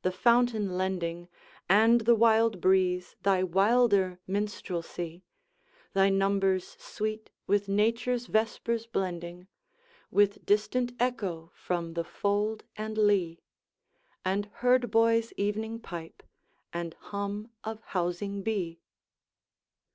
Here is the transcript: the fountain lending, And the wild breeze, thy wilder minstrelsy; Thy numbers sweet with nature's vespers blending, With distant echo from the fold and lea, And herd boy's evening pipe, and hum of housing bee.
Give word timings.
the 0.00 0.10
fountain 0.10 0.78
lending, 0.78 1.28
And 1.68 2.00
the 2.00 2.14
wild 2.14 2.58
breeze, 2.58 3.16
thy 3.22 3.42
wilder 3.42 4.18
minstrelsy; 4.26 5.26
Thy 5.92 6.08
numbers 6.08 6.74
sweet 6.80 7.28
with 7.46 7.68
nature's 7.68 8.24
vespers 8.26 8.86
blending, 8.86 9.46
With 10.10 10.46
distant 10.46 10.92
echo 10.98 11.50
from 11.52 11.92
the 11.92 12.04
fold 12.04 12.64
and 12.78 12.96
lea, 12.96 13.42
And 14.24 14.46
herd 14.54 14.90
boy's 14.90 15.34
evening 15.34 15.80
pipe, 15.80 16.22
and 16.72 16.94
hum 16.98 17.50
of 17.62 17.82
housing 17.82 18.42
bee. 18.42 18.80